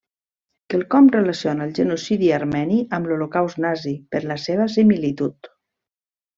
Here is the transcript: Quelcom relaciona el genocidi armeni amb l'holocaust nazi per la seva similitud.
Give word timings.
Quelcom 0.73 1.09
relaciona 1.15 1.67
el 1.69 1.75
genocidi 1.81 2.31
armeni 2.39 2.81
amb 2.99 3.11
l'holocaust 3.11 3.63
nazi 3.69 3.95
per 4.17 4.25
la 4.33 4.41
seva 4.49 4.69
similitud. 4.81 5.55